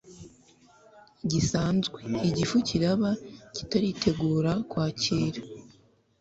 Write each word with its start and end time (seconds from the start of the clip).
gisanzwe, 1.31 1.99
igifu 2.29 2.55
kiraba 2.67 3.11
kitaritegura 3.55 4.51
kwakira 4.69 5.39